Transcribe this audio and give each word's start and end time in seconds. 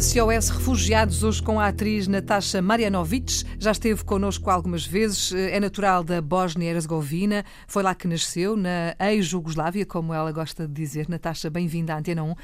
SOS 0.00 0.48
Refugiados, 0.48 1.22
hoje 1.22 1.40
com 1.40 1.60
a 1.60 1.68
atriz 1.68 2.08
Natasha 2.08 2.60
Marianovic. 2.60 3.44
Já 3.60 3.70
esteve 3.70 4.02
connosco 4.02 4.50
algumas 4.50 4.84
vezes, 4.84 5.32
é 5.32 5.60
natural 5.60 6.02
da 6.02 6.20
Bósnia-Herzegovina, 6.20 7.44
foi 7.68 7.84
lá 7.84 7.94
que 7.94 8.08
nasceu, 8.08 8.56
na 8.56 8.96
ex-Jugoslávia, 8.98 9.86
como 9.86 10.12
ela 10.12 10.32
gosta 10.32 10.66
de 10.66 10.74
dizer. 10.74 11.08
Natasha, 11.08 11.48
bem-vinda 11.48 11.94
à 11.94 11.98
Antena 11.98 12.24
1, 12.24 12.34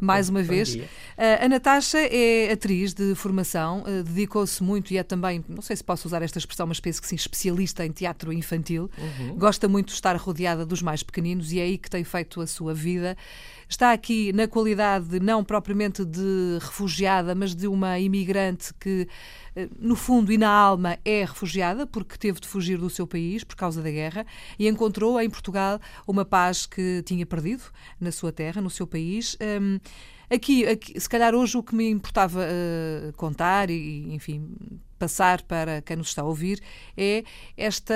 mais 0.00 0.28
uma 0.28 0.42
vez. 0.42 0.76
A 1.16 1.48
Natasha 1.48 1.98
é 1.98 2.50
atriz 2.50 2.92
de 2.92 3.14
formação, 3.14 3.84
eh, 3.86 4.02
dedicou-se 4.02 4.60
muito 4.60 4.92
e 4.92 4.98
é 4.98 5.04
também, 5.04 5.44
não 5.48 5.62
sei 5.62 5.76
se 5.76 5.84
posso 5.84 6.08
usar 6.08 6.22
esta 6.22 6.38
expressão, 6.38 6.66
mas 6.66 6.80
penso 6.80 7.00
que 7.00 7.06
sim, 7.06 7.14
especialista 7.14 7.86
em 7.86 7.92
teatro 7.92 8.32
infantil. 8.32 8.90
Uhum. 8.98 9.36
Gosta 9.36 9.68
muito 9.68 9.88
de 9.88 9.94
estar 9.94 10.16
rodeada 10.16 10.66
dos 10.66 10.82
mais 10.82 11.04
pequeninos 11.04 11.52
e 11.52 11.60
é 11.60 11.62
aí 11.62 11.78
que 11.78 11.88
tem 11.88 12.02
feito 12.02 12.40
a 12.40 12.46
sua 12.48 12.74
vida 12.74 13.16
está 13.68 13.92
aqui 13.92 14.32
na 14.32 14.46
qualidade 14.46 15.18
não 15.20 15.42
propriamente 15.42 16.04
de 16.04 16.58
refugiada, 16.96 17.34
mas 17.34 17.54
de 17.54 17.66
uma 17.66 17.98
imigrante 17.98 18.72
que, 18.80 19.06
eh, 19.54 19.68
no 19.78 19.94
fundo 19.94 20.32
e 20.32 20.38
na 20.38 20.48
alma, 20.48 20.98
é 21.04 21.24
refugiada 21.24 21.86
porque 21.86 22.16
teve 22.16 22.40
de 22.40 22.48
fugir 22.48 22.78
do 22.78 22.88
seu 22.88 23.06
país 23.06 23.44
por 23.44 23.54
causa 23.54 23.82
da 23.82 23.90
guerra 23.90 24.24
e 24.58 24.66
encontrou 24.66 25.20
em 25.20 25.28
Portugal 25.28 25.78
uma 26.06 26.24
paz 26.24 26.64
que 26.64 27.02
tinha 27.04 27.26
perdido 27.26 27.64
na 28.00 28.10
sua 28.10 28.32
terra, 28.32 28.62
no 28.62 28.70
seu 28.70 28.86
país. 28.86 29.36
Um, 29.60 29.78
Aqui, 30.28 30.66
aqui, 30.66 31.00
se 31.00 31.08
calhar 31.08 31.34
hoje 31.34 31.56
o 31.56 31.62
que 31.62 31.74
me 31.74 31.88
importava 31.88 32.40
uh, 32.40 33.12
contar 33.12 33.70
e, 33.70 34.12
enfim, 34.12 34.56
passar 34.98 35.42
para 35.42 35.80
quem 35.82 35.96
nos 35.96 36.08
está 36.08 36.22
a 36.22 36.24
ouvir 36.24 36.60
é 36.96 37.22
esta, 37.56 37.94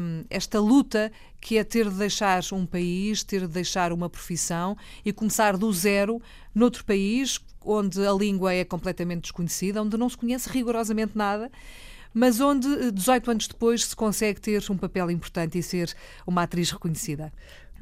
um, 0.00 0.24
esta 0.30 0.58
luta 0.58 1.12
que 1.40 1.58
é 1.58 1.64
ter 1.64 1.90
de 1.90 1.96
deixar 1.96 2.42
um 2.52 2.64
país, 2.64 3.22
ter 3.22 3.42
de 3.42 3.48
deixar 3.48 3.92
uma 3.92 4.08
profissão 4.08 4.76
e 5.04 5.12
começar 5.12 5.56
do 5.56 5.70
zero 5.72 6.20
noutro 6.54 6.84
país 6.84 7.40
onde 7.62 8.06
a 8.06 8.12
língua 8.12 8.54
é 8.54 8.64
completamente 8.64 9.22
desconhecida, 9.22 9.82
onde 9.82 9.98
não 9.98 10.08
se 10.08 10.16
conhece 10.16 10.48
rigorosamente 10.48 11.12
nada 11.14 11.50
mas 12.18 12.40
onde 12.40 12.92
18 12.92 13.30
anos 13.30 13.46
depois 13.46 13.84
se 13.84 13.94
consegue 13.94 14.40
ter 14.40 14.64
um 14.70 14.76
papel 14.78 15.10
importante 15.10 15.58
e 15.58 15.62
ser 15.62 15.94
uma 16.26 16.44
atriz 16.44 16.70
reconhecida. 16.70 17.30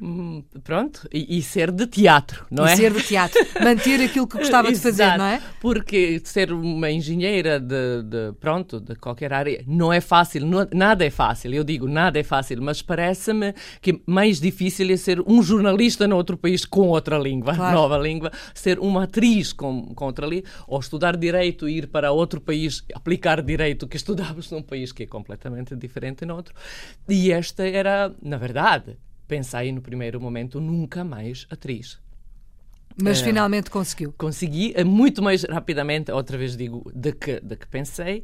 Hum, 0.01 0.43
pronto, 0.61 1.07
e, 1.13 1.37
e, 1.37 1.41
ser 1.41 1.71
de 1.71 1.87
teatro, 1.87 2.45
não 2.51 2.67
e 2.67 2.71
é? 2.71 2.75
ser 2.75 2.91
de 2.91 3.01
teatro, 3.01 3.39
manter 3.63 4.01
aquilo 4.01 4.27
que 4.27 4.37
gostava 4.37 4.69
de 4.69 4.77
fazer, 4.77 5.17
não 5.17 5.25
é? 5.25 5.41
Porque 5.61 6.21
ser 6.25 6.51
uma 6.51 6.91
engenheira 6.91 7.61
de, 7.61 8.03
de, 8.03 8.33
pronto, 8.37 8.81
de 8.81 8.95
qualquer 8.95 9.31
área, 9.31 9.63
não 9.65 9.93
é 9.93 10.01
fácil, 10.01 10.45
não, 10.45 10.67
nada 10.73 11.05
é 11.05 11.09
fácil, 11.09 11.53
eu 11.53 11.63
digo 11.63 11.87
nada 11.87 12.19
é 12.19 12.23
fácil, 12.23 12.61
mas 12.61 12.81
parece-me 12.81 13.53
que 13.81 14.01
mais 14.05 14.41
difícil 14.41 14.91
é 14.91 14.97
ser 14.97 15.21
um 15.25 15.41
jornalista 15.41 16.05
noutro 16.05 16.35
país 16.35 16.65
com 16.65 16.89
outra 16.89 17.17
língua, 17.17 17.55
claro. 17.55 17.75
nova 17.75 17.97
língua, 17.97 18.31
ser 18.53 18.79
uma 18.79 19.03
atriz 19.03 19.53
com, 19.53 19.93
com 19.95 20.05
outra 20.05 20.27
língua, 20.27 20.49
ou 20.67 20.77
estudar 20.77 21.15
direito 21.15 21.69
e 21.69 21.77
ir 21.77 21.87
para 21.87 22.11
outro 22.11 22.41
país, 22.41 22.83
aplicar 22.93 23.41
direito 23.41 23.87
que 23.87 23.95
estudávamos 23.95 24.51
num 24.51 24.61
país 24.61 24.91
que 24.91 25.03
é 25.03 25.07
completamente 25.07 25.73
diferente 25.73 26.25
no 26.25 26.35
outro. 26.35 26.53
E 27.07 27.31
esta 27.31 27.65
era, 27.65 28.13
na 28.21 28.37
verdade, 28.37 28.97
pensei 29.27 29.71
no 29.71 29.81
primeiro 29.81 30.19
momento 30.19 30.59
nunca 30.59 31.03
mais 31.03 31.45
atriz. 31.49 31.99
Mas 33.01 33.21
uh, 33.21 33.25
finalmente 33.25 33.69
conseguiu. 33.69 34.13
Consegui, 34.17 34.73
eh, 34.75 34.83
muito 34.83 35.21
mais 35.21 35.43
rapidamente, 35.43 36.11
outra 36.11 36.37
vez 36.37 36.55
digo, 36.55 36.89
de 36.93 37.11
que, 37.11 37.39
de 37.41 37.55
que 37.55 37.67
pensei. 37.67 38.23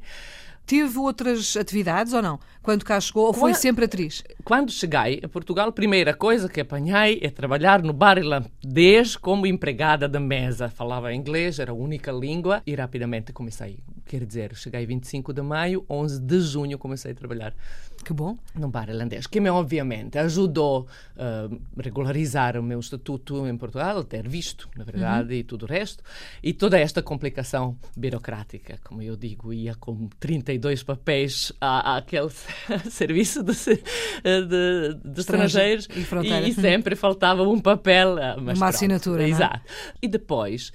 Teve 0.65 0.99
outras 0.99 1.57
atividades 1.57 2.13
ou 2.13 2.21
não? 2.21 2.39
Quando 2.61 2.85
cá 2.85 2.99
chegou, 3.01 3.25
ou 3.25 3.33
foi 3.33 3.53
sempre 3.53 3.85
atriz? 3.85 4.23
Quando 4.45 4.71
cheguei 4.71 5.19
a 5.21 5.27
Portugal, 5.27 5.67
a 5.67 5.71
primeira 5.71 6.13
coisa 6.13 6.47
que 6.47 6.61
apanhei 6.61 7.19
é 7.21 7.29
trabalhar 7.29 7.81
no 7.81 7.91
bar 7.91 8.17
irlandês 8.17 9.17
como 9.17 9.45
empregada 9.45 10.07
da 10.07 10.19
mesa. 10.19 10.69
Falava 10.69 11.13
inglês, 11.13 11.59
era 11.59 11.71
a 11.71 11.75
única 11.75 12.11
língua 12.11 12.61
e 12.65 12.73
rapidamente 12.75 13.33
comecei. 13.33 13.79
Quer 14.11 14.25
dizer, 14.25 14.53
cheguei 14.57 14.85
25 14.85 15.31
de 15.31 15.41
maio, 15.41 15.85
11 15.89 16.19
de 16.19 16.41
junho 16.41 16.77
comecei 16.77 17.13
a 17.13 17.15
trabalhar 17.15 17.55
que 18.03 18.11
bom. 18.11 18.37
Num 18.53 18.69
bar 18.69 18.89
irlandês, 18.89 19.25
que 19.25 19.39
me 19.39 19.49
obviamente 19.49 20.17
ajudou 20.17 20.85
a 21.15 21.47
uh, 21.47 21.61
regularizar 21.81 22.57
o 22.57 22.63
meu 22.63 22.81
estatuto 22.81 23.47
em 23.47 23.55
Portugal, 23.55 24.03
ter 24.03 24.27
visto, 24.27 24.67
na 24.75 24.83
verdade, 24.83 25.33
uhum. 25.33 25.39
e 25.39 25.43
tudo 25.45 25.63
o 25.63 25.65
resto. 25.65 26.03
E 26.43 26.51
toda 26.51 26.77
esta 26.77 27.01
complicação 27.01 27.77
burocrática, 27.95 28.77
como 28.83 29.01
eu 29.01 29.15
digo, 29.15 29.53
ia 29.53 29.75
com 29.75 30.09
32 30.19 30.83
papéis 30.83 31.53
à, 31.61 31.95
àquele 31.95 32.31
serviço 32.91 33.41
de, 33.43 33.53
de, 33.53 34.93
de 35.05 35.21
estrangeiros 35.21 35.87
e, 35.87 35.99
e, 35.99 36.49
e, 36.49 36.53
sempre 36.53 36.97
faltava 36.97 37.43
um 37.43 37.61
papel. 37.61 38.17
Ah, 38.17 38.35
Uma 38.35 38.55
pronto, 38.55 38.63
assinatura. 38.65 39.23
É? 39.23 39.29
Exato. 39.29 39.61
É? 39.65 39.99
E 40.01 40.09
depois 40.09 40.73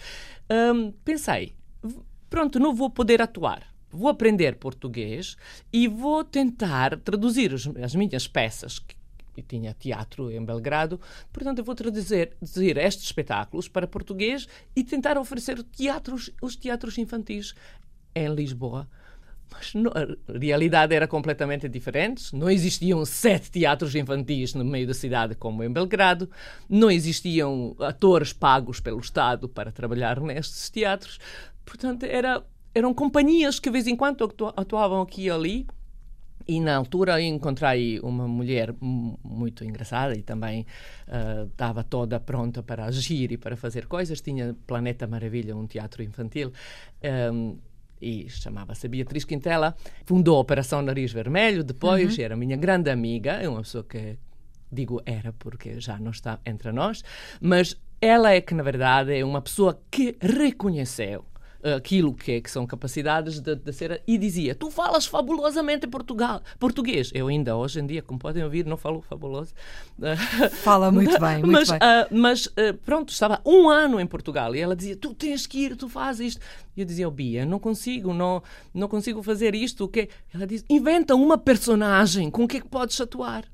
um, 0.50 0.90
pensei, 1.04 1.54
pronto, 2.36 2.60
não 2.60 2.74
vou 2.74 2.90
poder 2.90 3.22
atuar 3.22 3.74
vou 3.90 4.10
aprender 4.10 4.56
português 4.56 5.38
e 5.72 5.88
vou 5.88 6.22
tentar 6.22 6.98
traduzir 6.98 7.54
as 7.82 7.94
minhas 7.94 8.28
peças, 8.28 8.78
e 9.34 9.40
tinha 9.40 9.72
teatro 9.72 10.30
em 10.30 10.44
Belgrado, 10.44 11.00
portanto 11.32 11.60
eu 11.60 11.64
vou 11.64 11.74
traduzir, 11.74 12.34
traduzir 12.38 12.76
estes 12.76 13.06
espetáculos 13.06 13.68
para 13.68 13.86
português 13.86 14.46
e 14.74 14.84
tentar 14.84 15.16
oferecer 15.16 15.62
teatros, 15.62 16.30
os 16.42 16.56
teatros 16.56 16.98
infantis 16.98 17.54
em 18.14 18.28
Lisboa. 18.34 18.86
Mas 19.50 19.72
no, 19.74 19.90
a 19.90 20.38
realidade 20.38 20.94
era 20.94 21.06
completamente 21.06 21.68
diferente. 21.68 22.34
Não 22.34 22.50
existiam 22.50 23.04
sete 23.06 23.50
teatros 23.50 23.94
infantis 23.94 24.52
no 24.54 24.64
meio 24.64 24.86
da 24.86 24.94
cidade 24.94 25.34
como 25.36 25.62
em 25.62 25.72
Belgrado. 25.72 26.28
Não 26.68 26.90
existiam 26.90 27.76
atores 27.78 28.32
pagos 28.32 28.80
pelo 28.80 28.98
Estado 28.98 29.48
para 29.48 29.70
trabalhar 29.70 30.20
nestes 30.20 30.68
teatros. 30.68 31.18
Portanto, 31.66 32.04
era 32.04 32.42
eram 32.76 32.92
companhias 32.92 33.58
que 33.58 33.70
de 33.70 33.72
vez 33.72 33.86
em 33.86 33.96
quando 33.96 34.30
atuavam 34.54 35.00
aqui 35.00 35.24
e 35.24 35.30
ali. 35.30 35.66
E 36.46 36.60
na 36.60 36.76
altura 36.76 37.20
encontrei 37.20 37.98
uma 38.00 38.28
mulher 38.28 38.72
muito 38.80 39.64
engraçada 39.64 40.14
e 40.14 40.22
também 40.22 40.64
uh, 41.08 41.46
estava 41.46 41.82
toda 41.82 42.20
pronta 42.20 42.62
para 42.62 42.84
agir 42.84 43.32
e 43.32 43.38
para 43.38 43.56
fazer 43.56 43.86
coisas. 43.86 44.20
Tinha 44.20 44.54
Planeta 44.66 45.06
Maravilha, 45.06 45.56
um 45.56 45.66
teatro 45.66 46.02
infantil. 46.02 46.52
Um, 47.32 47.56
e 48.00 48.28
chamava-se 48.28 48.86
Beatriz 48.88 49.24
Quintela. 49.24 49.74
Fundou 50.04 50.36
a 50.36 50.40
Operação 50.40 50.82
Nariz 50.82 51.12
Vermelho, 51.12 51.64
depois 51.64 52.16
uhum. 52.16 52.24
era 52.24 52.36
minha 52.36 52.56
grande 52.56 52.90
amiga, 52.90 53.32
é 53.32 53.48
uma 53.48 53.62
pessoa 53.62 53.82
que 53.82 54.18
digo 54.70 55.00
era 55.06 55.32
porque 55.32 55.80
já 55.80 55.98
não 55.98 56.10
está 56.10 56.38
entre 56.44 56.70
nós, 56.72 57.02
mas 57.40 57.74
ela 58.00 58.32
é 58.32 58.40
que 58.40 58.54
na 58.54 58.62
verdade 58.62 59.16
é 59.16 59.24
uma 59.24 59.40
pessoa 59.40 59.80
que 59.90 60.16
reconheceu 60.20 61.24
aquilo 61.62 62.14
que, 62.14 62.32
é, 62.32 62.40
que 62.40 62.50
são 62.50 62.66
capacidades 62.66 63.40
de, 63.40 63.54
de, 63.54 63.72
ser. 63.72 64.02
E 64.06 64.18
dizia: 64.18 64.54
Tu 64.54 64.70
falas 64.70 65.06
fabulosamente 65.06 65.86
Portugal, 65.86 66.42
português. 66.58 67.10
Eu 67.14 67.28
ainda 67.28 67.56
hoje 67.56 67.80
em 67.80 67.86
dia, 67.86 68.02
como 68.02 68.18
podem 68.18 68.42
ouvir, 68.44 68.66
não 68.66 68.76
falo 68.76 69.00
fabuloso. 69.00 69.54
Fala 70.62 70.90
muito 70.90 71.18
bem, 71.20 71.42
muito 71.42 71.52
mas, 71.52 71.70
bem. 71.70 71.78
Uh, 71.78 72.06
mas 72.10 72.46
uh, 72.46 72.74
pronto, 72.84 73.10
estava 73.10 73.40
um 73.44 73.68
ano 73.68 74.00
em 74.00 74.06
Portugal 74.06 74.54
e 74.54 74.60
ela 74.60 74.76
dizia: 74.76 74.96
Tu 74.96 75.14
tens 75.14 75.46
que 75.46 75.58
ir, 75.64 75.76
tu 75.76 75.88
fazes 75.88 76.34
isto. 76.34 76.40
E 76.76 76.80
eu 76.80 76.86
dizia: 76.86 77.08
oh, 77.08 77.10
Bia, 77.10 77.44
não 77.44 77.58
consigo, 77.58 78.12
não, 78.12 78.42
não 78.72 78.88
consigo 78.88 79.22
fazer 79.22 79.54
isto. 79.54 79.84
O 79.84 79.88
quê? 79.88 80.08
Ela 80.32 80.46
diz: 80.46 80.64
Inventa 80.68 81.14
uma 81.14 81.38
personagem 81.38 82.30
com 82.30 82.46
que 82.46 82.58
é 82.58 82.60
que 82.60 82.68
podes 82.68 83.00
atuar. 83.00 83.44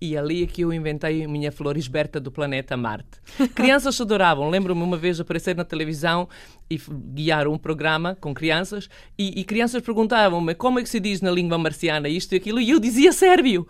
E 0.00 0.16
ali 0.16 0.42
é 0.42 0.46
que 0.46 0.62
eu 0.62 0.72
inventei 0.72 1.24
a 1.24 1.28
minha 1.28 1.50
Florisberta 1.50 2.20
do 2.20 2.30
planeta 2.30 2.76
Marte. 2.76 3.20
Crianças 3.54 3.98
adoravam. 4.00 4.50
Lembro-me 4.50 4.82
uma 4.82 4.96
vez 4.96 5.18
aparecer 5.20 5.56
na 5.56 5.64
televisão 5.64 6.28
e 6.70 6.78
guiar 7.14 7.48
um 7.48 7.56
programa 7.56 8.16
com 8.20 8.34
crianças 8.34 8.88
e, 9.18 9.40
e 9.40 9.44
crianças 9.44 9.82
perguntavam-me 9.82 10.54
como 10.54 10.78
é 10.78 10.82
que 10.82 10.88
se 10.88 11.00
diz 11.00 11.20
na 11.20 11.30
língua 11.30 11.56
marciana 11.56 12.08
isto 12.08 12.32
e 12.32 12.36
aquilo 12.36 12.60
e 12.60 12.70
eu 12.70 12.80
dizia 12.80 13.12
sérvio 13.12 13.66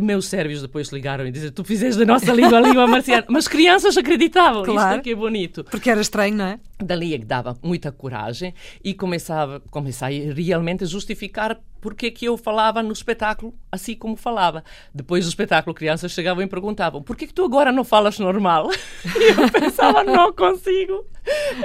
meus 0.00 0.26
sérvios 0.26 0.62
depois 0.62 0.88
ligaram 0.88 1.26
e 1.26 1.30
disseram 1.30 1.52
tu 1.52 1.64
fizeste 1.64 1.98
da 1.98 2.06
nossa 2.06 2.32
língua 2.32 2.58
a 2.58 2.60
língua 2.60 2.86
marciana. 2.86 3.26
Mas 3.28 3.46
crianças 3.46 3.96
acreditavam. 3.96 4.62
Claro. 4.62 4.88
Isto 4.88 5.00
é 5.00 5.02
que 5.02 5.10
é 5.10 5.14
bonito. 5.14 5.64
Porque 5.64 5.90
era 5.90 6.00
estranho, 6.00 6.34
não 6.34 6.46
é? 6.46 6.60
Dali 6.82 7.14
é 7.14 7.18
que 7.18 7.24
dava 7.24 7.56
muita 7.62 7.92
coragem 7.92 8.54
e 8.82 8.94
começava, 8.94 9.60
comecei 9.70 10.32
realmente 10.32 10.84
a 10.84 10.86
justificar 10.86 11.60
porque 11.82 12.06
é 12.06 12.10
que 12.12 12.24
eu 12.24 12.38
falava 12.38 12.80
no 12.80 12.92
espetáculo 12.92 13.52
assim 13.70 13.96
como 13.96 14.16
falava. 14.16 14.62
Depois 14.94 15.24
do 15.24 15.28
espetáculo, 15.28 15.74
crianças 15.74 16.12
chegavam 16.12 16.44
e 16.44 16.46
perguntavam 16.46 17.02
por 17.02 17.16
que, 17.16 17.26
que 17.26 17.34
tu 17.34 17.44
agora 17.44 17.72
não 17.72 17.84
falas 17.84 18.18
normal? 18.18 18.70
E 19.04 19.30
eu 19.30 19.50
pensava, 19.50 20.04
não 20.04 20.32
consigo. 20.32 21.04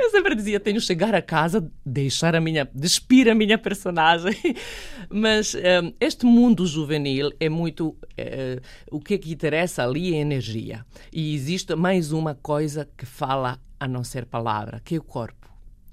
Eu 0.01 0.09
sempre 0.09 0.35
dizia, 0.35 0.59
tenho 0.59 0.79
que 0.79 0.85
chegar 0.85 1.13
a 1.13 1.21
casa, 1.21 1.71
deixar 1.85 2.35
a 2.35 2.41
minha, 2.41 2.67
despir 2.73 3.29
a 3.29 3.35
minha 3.35 3.57
personagem. 3.57 4.35
Mas 5.09 5.53
um, 5.53 5.59
eh, 5.59 5.93
este 5.99 6.25
mundo 6.25 6.65
juvenil 6.65 7.31
é 7.39 7.47
muito... 7.47 7.89
Uh, 7.89 8.61
o 8.91 8.99
que 8.99 9.13
é 9.13 9.17
que 9.17 9.31
interessa 9.31 9.83
ali 9.83 10.15
é 10.15 10.17
energia. 10.17 10.85
E 11.13 11.35
existe 11.35 11.75
mais 11.75 12.11
uma 12.11 12.33
coisa 12.35 12.89
que 12.97 13.05
fala 13.05 13.59
a 13.79 13.87
não 13.87 14.03
ser 14.03 14.25
palavra, 14.25 14.81
que 14.83 14.95
é 14.95 14.97
o 14.97 15.03
corpo. 15.03 15.47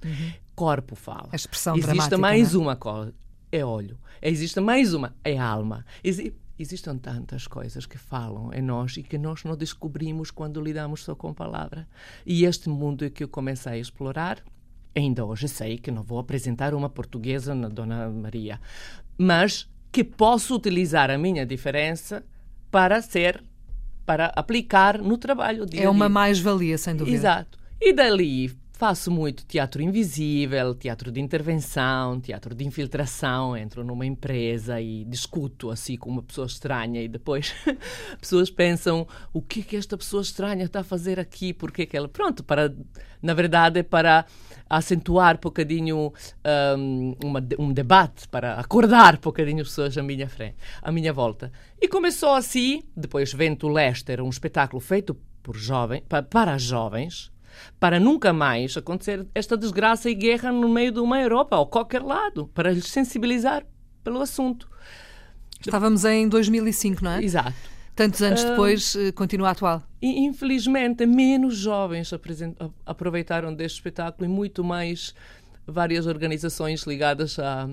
Uhum. 0.05 0.33
Corpo 0.55 0.95
fala. 0.95 1.29
A 1.33 1.37
expressão 1.37 1.77
Existe 1.77 2.17
mais 2.17 2.55
é? 2.55 2.59
uma 2.59 2.77
coisa, 2.77 3.15
é 3.57 3.65
olho. 3.65 3.99
Existe 4.21 4.61
mais 4.61 4.95
uma, 4.95 5.15
é 5.23 5.39
alma. 5.39 5.85
Existe, 6.03 6.35
existem 6.59 6.97
tantas 6.99 7.47
coisas 7.47 7.87
que 7.87 7.99
falam 7.99 8.53
em 8.53 8.63
nós 8.63 8.97
e 8.97 9.03
que 9.03 9.19
nós 9.19 9.45
não 9.45 9.57
descobrimos 9.57 10.31
quando 10.31 10.61
lidamos 10.61 11.03
só 11.03 11.15
com 11.15 11.33
palavra. 11.33 11.87
E 12.25 12.45
este 12.45 12.69
mundo 12.69 13.05
é 13.05 13.11
que 13.11 13.25
eu 13.25 13.29
comecei 13.29 13.73
a 13.73 13.79
explorar 13.79 14.43
ainda 14.95 15.25
hoje 15.25 15.49
sei 15.49 15.77
que 15.77 15.91
não 15.91 16.03
vou 16.03 16.19
apresentar 16.19 16.75
uma 16.75 16.89
portuguesa 16.89 17.55
na 17.55 17.69
Dona 17.69 18.09
Maria, 18.09 18.61
mas 19.19 19.69
que 19.91 20.05
posso 20.05 20.55
utilizar 20.55 21.11
a 21.11 21.19
minha 21.19 21.45
diferença 21.45 22.25
para 22.71 23.01
ser, 23.03 23.43
para 24.07 24.27
aplicar 24.27 24.99
no 24.99 25.19
trabalho. 25.19 25.67
Dia 25.67 25.85
é 25.85 25.89
uma 25.89 26.09
mais-valia, 26.09 26.79
sem 26.79 26.97
dúvida. 26.97 27.17
Exato. 27.17 27.59
E 27.81 27.93
dali 27.93 28.57
Faço 28.77 29.09
muito 29.09 29.47
teatro 29.47 29.81
invisível, 29.81 30.75
teatro 30.75 31.13
de 31.13 31.21
intervenção, 31.21 32.21
teatro 32.21 32.57
de 32.57 32.65
infiltração. 32.65 33.57
Entro 33.57 33.85
numa 33.85 34.05
empresa 34.05 34.81
e 34.81 35.05
discuto 35.05 35.71
assim 35.71 35.97
com 35.97 36.11
uma 36.11 36.25
pessoa 36.25 36.49
estranha 36.49 37.01
e 37.01 37.07
depois 37.07 37.55
pessoas 38.19 38.51
pensam 38.51 39.07
o 39.33 39.41
que 39.41 39.61
é 39.61 39.63
que 39.63 39.77
esta 39.77 39.97
pessoa 39.97 40.23
estranha 40.23 40.65
está 40.65 40.81
a 40.81 40.85
fazer 40.85 41.21
aqui, 41.21 41.53
porque 41.53 41.87
que 41.87 41.97
ela... 41.97 42.09
Pronto, 42.09 42.43
para, 42.43 42.75
na 43.23 43.33
verdade, 43.33 43.85
para 43.85 44.27
acentuar 44.69 45.37
um 45.37 45.41
bocadinho 45.41 46.13
um, 46.77 47.15
uma, 47.23 47.47
um 47.61 47.73
debate, 47.73 48.27
para 48.27 48.55
acordar 48.55 49.15
um 49.15 49.21
bocadinho 49.21 49.63
as 49.63 49.69
pessoas 49.69 49.97
à 49.97 50.03
minha 50.03 50.29
frente, 50.29 50.57
à 50.83 50.91
minha 50.91 51.13
volta. 51.13 51.53
E 51.81 51.87
começou 51.87 52.35
assim, 52.35 52.83
depois 52.97 53.33
Vento 53.33 53.69
Leste 53.69 54.11
era 54.11 54.25
um 54.25 54.29
espetáculo 54.29 54.81
feito 54.81 55.17
por 55.45 55.57
jovens, 55.57 56.03
para, 56.09 56.25
para 56.25 56.59
jovens, 56.59 57.33
para 57.79 58.01
nunca 58.01 58.33
mais 58.33 58.77
acontecer 58.77 59.27
esta 59.35 59.57
desgraça 59.57 60.11
e 60.11 60.15
guerra 60.15 60.53
no 60.53 60.69
meio 60.69 60.93
de 60.93 61.01
uma 61.01 61.21
Europa 61.21 61.57
ou 61.57 61.67
qualquer 61.67 62.03
lado, 62.03 62.49
para 62.55 62.71
lhes 62.71 62.87
sensibilizar 62.87 63.65
pelo 64.03 64.21
assunto. 64.21 64.69
Estávamos 65.61 66.05
em 66.05 66.29
2005, 66.29 67.03
não 67.03 67.13
é? 67.13 67.25
Exato. 67.25 67.55
Tantos 67.97 68.21
anos 68.23 68.43
uh, 68.43 68.49
depois, 68.49 68.95
uh, 68.95 69.13
continua 69.15 69.51
atual. 69.51 69.83
Infelizmente, 70.03 71.07
menos 71.07 71.57
jovens 71.57 72.11
aproveitaram 72.85 73.55
deste 73.55 73.77
espetáculo 73.77 74.29
e 74.29 74.29
muito 74.29 74.63
mais 74.63 75.15
várias 75.67 76.07
organizações 76.07 76.83
ligadas 76.83 77.39
a, 77.39 77.69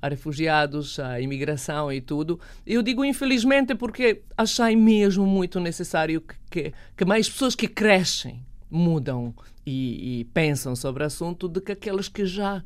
a 0.00 0.08
refugiados, 0.08 0.98
a 0.98 1.20
imigração 1.20 1.90
e 1.92 2.00
tudo. 2.00 2.38
Eu 2.66 2.82
digo 2.82 3.04
infelizmente 3.04 3.74
porque 3.74 4.22
achei 4.36 4.76
mesmo 4.76 5.26
muito 5.26 5.58
necessário 5.58 6.20
que, 6.20 6.34
que, 6.50 6.74
que 6.96 7.04
mais 7.04 7.28
pessoas 7.28 7.54
que 7.54 7.66
crescem 7.66 8.44
mudam 8.72 9.34
e, 9.66 10.20
e 10.20 10.24
pensam 10.24 10.74
sobre 10.74 11.02
o 11.02 11.06
assunto 11.06 11.46
do 11.46 11.60
que 11.60 11.72
aqueles 11.72 12.08
que 12.08 12.24
já 12.24 12.64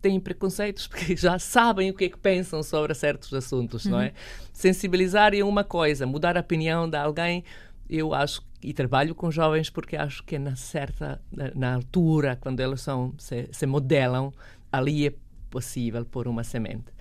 têm 0.00 0.20
preconceitos, 0.20 0.86
porque 0.88 1.16
já 1.16 1.38
sabem 1.38 1.90
o 1.90 1.94
que 1.94 2.04
é 2.04 2.08
que 2.08 2.18
pensam 2.18 2.62
sobre 2.62 2.94
certos 2.94 3.34
assuntos, 3.34 3.84
uhum. 3.84 3.92
não 3.92 4.00
é? 4.00 4.06
Uhum. 4.06 4.12
Sensibilizar 4.52 5.34
é 5.34 5.42
uma 5.42 5.64
coisa, 5.64 6.06
mudar 6.06 6.36
a 6.36 6.40
opinião 6.40 6.88
de 6.88 6.96
alguém, 6.96 7.44
eu 7.90 8.14
acho 8.14 8.46
e 8.62 8.72
trabalho 8.72 9.14
com 9.14 9.30
jovens 9.30 9.70
porque 9.70 9.96
acho 9.96 10.24
que 10.24 10.34
é 10.34 10.38
na 10.38 10.56
certa 10.56 11.22
na, 11.30 11.52
na 11.54 11.74
altura 11.74 12.36
quando 12.40 12.58
eles 12.58 12.80
são 12.80 13.14
se, 13.16 13.48
se 13.52 13.66
modelam 13.66 14.32
ali 14.72 15.06
é 15.06 15.14
possível 15.48 16.04
pôr 16.04 16.28
uma 16.28 16.44
semente. 16.44 16.92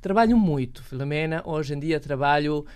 Trabalho 0.00 0.36
muito, 0.36 0.82
Filomena. 0.82 1.42
Hoje 1.44 1.74
em 1.74 1.78
dia 1.78 2.00
trabalho 2.00 2.66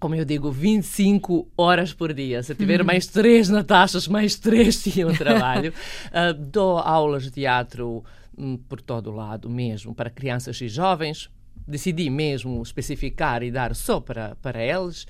como 0.00 0.14
eu 0.14 0.24
digo, 0.24 0.50
25 0.50 1.46
horas 1.56 1.92
por 1.92 2.14
dia. 2.14 2.42
Se 2.42 2.54
tiver 2.54 2.82
mais 2.82 3.06
três 3.06 3.50
Natachas, 3.50 4.08
mais 4.08 4.34
três 4.34 4.80
tinham 4.82 5.12
trabalho. 5.12 5.74
uh, 6.06 6.32
dou 6.42 6.78
aulas 6.78 7.24
de 7.24 7.30
teatro 7.30 8.02
um, 8.36 8.56
por 8.56 8.80
todo 8.80 9.10
o 9.10 9.14
lado 9.14 9.50
mesmo, 9.50 9.94
para 9.94 10.08
crianças 10.08 10.58
e 10.62 10.68
jovens. 10.68 11.28
Decidi 11.68 12.08
mesmo 12.08 12.62
especificar 12.62 13.42
e 13.42 13.50
dar 13.50 13.76
só 13.76 14.00
para, 14.00 14.34
para 14.36 14.64
eles. 14.64 15.06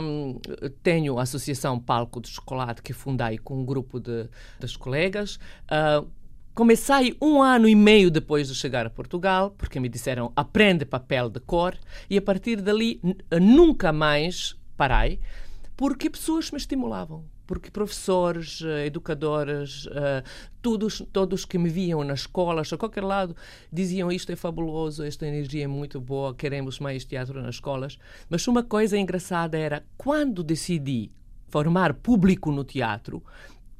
Um, 0.00 0.40
tenho 0.82 1.18
a 1.18 1.22
Associação 1.22 1.78
Palco 1.78 2.20
de 2.20 2.28
Chocolate 2.28 2.82
que 2.82 2.94
fundei 2.94 3.36
com 3.36 3.60
um 3.60 3.64
grupo 3.64 4.00
de, 4.00 4.28
de 4.58 4.78
colegas. 4.78 5.38
Uh, 5.70 6.08
Comecei 6.56 7.14
um 7.20 7.42
ano 7.42 7.68
e 7.68 7.74
meio 7.74 8.10
depois 8.10 8.48
de 8.48 8.54
chegar 8.54 8.86
a 8.86 8.90
Portugal, 8.90 9.54
porque 9.58 9.78
me 9.78 9.90
disseram 9.90 10.32
aprende 10.34 10.86
papel 10.86 11.28
de 11.28 11.38
cor, 11.38 11.76
e 12.08 12.16
a 12.16 12.22
partir 12.22 12.62
dali 12.62 12.98
nunca 13.38 13.92
mais 13.92 14.56
parei, 14.74 15.20
porque 15.76 16.08
pessoas 16.08 16.50
me 16.50 16.56
estimulavam. 16.56 17.26
Porque 17.46 17.70
professores, 17.70 18.62
eh, 18.64 18.86
educadoras, 18.86 19.86
eh, 19.92 20.24
todos, 20.62 21.02
todos 21.12 21.44
que 21.44 21.58
me 21.58 21.68
viam 21.68 22.02
nas 22.02 22.20
escolas, 22.20 22.72
a 22.72 22.78
qualquer 22.78 23.04
lado, 23.04 23.36
diziam 23.70 24.10
isto 24.10 24.32
é 24.32 24.36
fabuloso, 24.36 25.04
esta 25.04 25.26
energia 25.26 25.64
é 25.64 25.68
muito 25.68 26.00
boa, 26.00 26.34
queremos 26.34 26.80
mais 26.80 27.04
teatro 27.04 27.42
nas 27.42 27.56
escolas. 27.56 27.98
Mas 28.30 28.48
uma 28.48 28.62
coisa 28.62 28.96
engraçada 28.96 29.58
era, 29.58 29.84
quando 29.98 30.42
decidi 30.42 31.12
formar 31.48 31.94
público 31.94 32.50
no 32.50 32.64
teatro, 32.64 33.22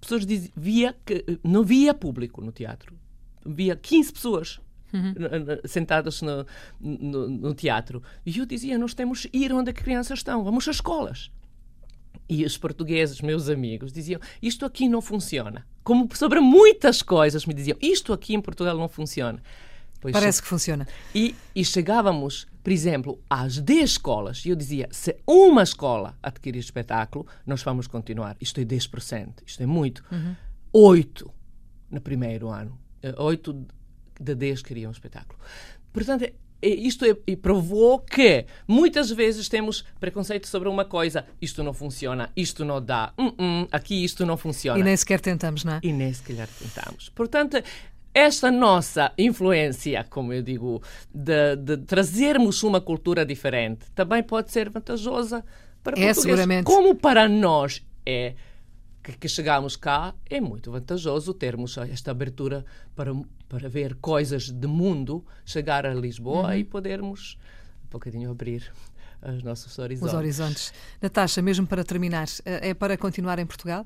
pessoas 0.01 0.27
diziam, 0.27 0.53
via 0.57 0.97
que 1.05 1.25
não 1.43 1.63
via 1.63 1.95
público 1.95 2.41
no 2.41 2.53
teatro. 2.53 2.95
Via 3.45 3.77
15 3.77 4.13
pessoas 4.13 4.61
uhum. 4.93 5.15
sentadas 5.65 6.23
no, 6.23 6.47
no, 6.81 7.29
no, 7.29 7.55
teatro. 7.55 8.03
E 8.25 8.39
eu 8.39 8.47
dizia: 8.47 8.79
Nós 8.79 8.95
temos 8.95 9.27
que 9.27 9.37
ir 9.37 9.53
onde 9.53 9.71
as 9.71 9.77
crianças 9.77 10.19
estão, 10.19 10.43
vamos 10.45 10.67
às 10.69 10.77
escolas. 10.77 11.31
E 12.29 12.45
os 12.45 12.59
portugueses, 12.59 13.21
meus 13.21 13.49
amigos, 13.49 13.93
diziam: 13.93 14.21
Isto 14.43 14.65
aqui 14.65 14.89
não 14.89 15.01
funciona. 15.01 15.67
Como 15.85 16.09
sobre 16.15 16.41
muitas 16.41 17.03
coisas 17.03 17.47
me 17.47 17.55
diziam: 17.55 17.79
Isto 17.81 18.13
aqui 18.13 18.35
em 18.35 18.41
Portugal 18.41 18.77
não 18.77 18.89
funciona. 18.89 19.41
Pois 20.01 20.13
Parece 20.13 20.43
que 20.43 20.49
funciona. 20.49 20.87
E, 21.15 21.35
e, 21.55 21.65
chegávamos, 21.65 22.47
por 22.63 22.73
exemplo, 22.73 23.21
às 23.29 23.59
10 23.59 23.91
escolas 23.91 24.45
e 24.45 24.51
eu 24.51 24.57
dizia: 24.57 24.89
se 24.91 25.17
uma 25.27 25.63
escola 25.63 26.17
adquirir 26.23 26.59
espetáculo, 26.59 27.27
nós 27.47 27.63
vamos 27.63 27.87
continuar. 27.87 28.37
Isto 28.41 28.61
é 28.61 28.65
10%, 28.65 29.43
isto 29.47 29.63
é 29.63 29.67
muito. 29.67 30.05
Uhum. 30.11 30.35
8 30.73 31.31
no 31.91 32.01
primeiro 32.01 32.49
ano. 32.49 32.79
8 33.17 33.51
eh, 33.51 34.23
de 34.23 34.35
10 34.35 34.63
queriam 34.63 34.91
espetáculo. 34.91 35.39
Portanto, 35.93 36.25
é, 36.25 36.33
é, 36.61 36.69
isto 36.69 37.05
é, 37.05 37.17
e 37.27 37.37
provou 37.37 37.99
que 38.01 38.47
muitas 38.67 39.11
vezes 39.11 39.49
temos 39.49 39.85
preconceito 40.01 40.49
sobre 40.49 40.69
uma 40.69 40.85
coisa, 40.85 41.25
isto 41.41 41.63
não 41.63 41.73
funciona, 41.73 42.31
isto 42.37 42.65
não 42.65 42.83
dá, 42.83 43.13
uh 43.19 43.31
-uh, 43.31 43.69
aqui 43.71 44.05
isto 44.05 44.25
não 44.25 44.37
funciona. 44.37 44.79
E 44.79 44.83
nem 44.83 44.97
sequer 44.97 45.21
tentamos, 45.21 45.65
não 45.65 45.75
é? 45.75 45.81
E 45.83 45.93
nem 45.93 46.13
sequer 46.13 46.49
tentamos. 46.49 47.11
Portanto, 47.11 47.63
esta 48.17 48.51
nossa 48.51 49.13
influência, 49.19 50.03
como 50.09 50.33
eu 50.33 50.43
digo, 50.43 50.83
de, 51.15 51.55
de, 51.57 51.77
trazermos 51.77 52.63
uma 52.63 52.81
cultura 52.81 53.27
diferente, 53.27 53.91
também 53.95 54.23
pode 54.23 54.51
ser 54.51 54.71
vantajosa 54.71 55.45
para 55.83 56.01
é, 56.01 56.15
seguramente. 56.15 56.65
Como 56.65 56.95
para 56.95 57.29
nós 57.29 57.85
é 58.07 58.35
que, 59.03 59.13
que 59.13 59.29
chegamos 59.29 59.77
cá, 59.77 60.15
é 60.31 60.41
muito 60.41 60.73
vantajoso 60.73 61.35
termos 61.35 61.77
esta 61.77 62.11
abertura 62.11 62.65
para, 62.95 63.13
para 63.51 63.69
ver 63.69 63.97
coisas 63.97 64.49
do 64.51 64.67
mundo, 64.67 65.23
chegar 65.45 65.85
a 65.85 65.93
Lisboa 65.93 66.47
uhum. 66.47 66.55
e 66.55 66.65
podermos 66.65 67.37
um 67.85 67.91
bocadinho 67.91 68.31
abrir 68.31 68.73
os 69.23 69.43
nossos 69.43 69.79
horizontes. 69.79 70.15
Os 70.15 70.19
horizontes. 70.19 70.73
Natasha, 71.03 71.43
mesmo 71.43 71.67
para 71.67 71.85
terminar, 71.85 72.29
é 72.47 72.73
para 72.73 72.97
continuar 72.97 73.39
em 73.39 73.45
Portugal 73.45 73.85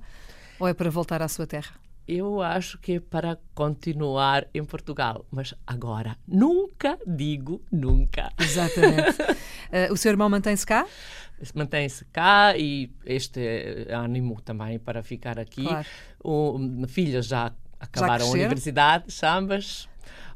ou 0.61 0.69
é 0.69 0.73
para 0.73 0.89
voltar 0.89 1.21
à 1.21 1.27
sua 1.27 1.49
terra? 1.49 1.75
Eu 2.07 2.41
acho 2.41 2.79
que 2.79 2.95
é 2.95 3.01
para 3.01 3.39
continuar 3.55 4.47
em 4.53 4.65
Portugal, 4.65 5.25
mas 5.31 5.55
agora 5.67 6.17
nunca 6.27 6.99
digo 7.07 7.63
nunca. 7.71 8.33
Exatamente. 8.39 9.23
uh, 9.23 9.93
o 9.93 9.97
seu 9.97 10.11
irmão 10.11 10.29
mantém-se 10.29 10.67
cá? 10.67 10.87
Mantém-se 11.55 12.05
cá 12.07 12.57
e 12.57 12.91
este 13.07 13.87
ânimo 13.91 14.41
também 14.41 14.79
para 14.79 15.03
ficar 15.03 15.39
aqui. 15.39 15.65
Claro. 15.65 15.87
O, 16.23 16.59
filhas 16.87 17.27
já 17.27 17.53
acabaram 17.79 18.27
já 18.27 18.31
a 18.31 18.35
universidade, 18.35 19.05
ambas, 19.25 19.89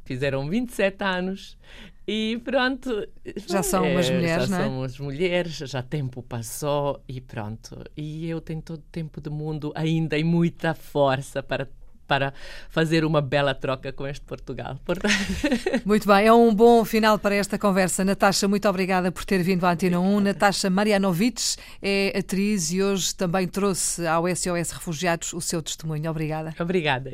fizeram 0.04 0.49
27 0.49 1.04
anos 1.04 1.59
e 2.06 2.40
pronto. 2.44 3.08
Já 3.46 3.62
são 3.62 3.90
umas 3.90 4.08
é, 4.08 4.14
mulheres, 4.14 4.49
já 4.49 4.56
não 4.56 4.64
é? 4.64 4.66
são 4.66 4.78
umas 4.78 4.99
mulheres, 4.99 5.52
já 5.52 5.82
tempo 5.82 6.23
passou 6.23 7.02
e 7.08 7.20
pronto. 7.20 7.82
E 7.96 8.28
eu 8.28 8.40
tenho 8.40 8.62
todo 8.62 8.78
o 8.78 8.90
tempo 8.92 9.20
do 9.20 9.30
mundo 9.30 9.73
ainda 9.75 10.18
e 10.18 10.25
muita 10.25 10.75
força 10.75 11.42
para 11.42 11.68
para 12.06 12.32
fazer 12.68 13.04
uma 13.04 13.20
bela 13.20 13.54
troca 13.54 13.92
com 13.92 14.06
este 14.06 14.25
Portugal. 14.25 14.78
Muito 15.84 16.06
bem, 16.06 16.26
é 16.26 16.32
um 16.32 16.54
bom 16.54 16.84
final 16.84 17.18
para 17.18 17.34
esta 17.34 17.58
conversa. 17.58 18.04
Natasha, 18.04 18.46
muito 18.46 18.68
obrigada 18.68 19.11
por 19.11 19.25
ter 19.25 19.42
vindo 19.42 19.64
à 19.64 19.73
Antena 19.73 20.00
1. 20.00 20.20
Natasha 20.20 20.70
Marianovic 20.70 21.56
é 21.82 22.16
atriz 22.18 22.73
e 22.73 22.82
hoje 22.82 23.14
também 23.14 23.49
trouxe 23.49 24.06
ao 24.06 24.25
SOS 24.28 24.70
Refugiados 24.70 25.32
o 25.32 25.40
seu 25.40 25.62
testemunho. 25.62 26.11
Obrigada. 26.11 26.54
Obrigada. 26.61 27.11